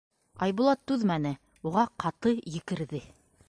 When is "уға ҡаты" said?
1.71-2.37